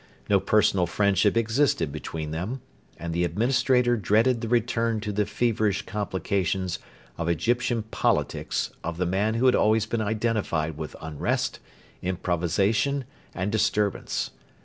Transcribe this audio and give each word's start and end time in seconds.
No 0.31 0.39
personal 0.39 0.87
friendship 0.87 1.37
existed 1.37 1.91
between 1.91 2.31
them, 2.31 2.61
and 2.97 3.13
the 3.13 3.23
Administrator 3.23 3.95
dreaded 3.97 4.41
the 4.41 4.47
return 4.47 4.99
to 5.01 5.11
the 5.11 5.27
feverish 5.27 5.83
complications 5.83 6.79
of 7.19 7.29
Egyptian 7.29 7.83
politics 7.83 8.71
of 8.83 8.97
the 8.97 9.05
man 9.05 9.35
who 9.35 9.45
had 9.45 9.53
always 9.53 9.85
been 9.85 10.01
identified 10.01 10.75
with 10.75 10.95
unrest, 11.01 11.59
improvisation, 12.01 13.05
and 13.35 13.51
disturbance. 13.51 14.31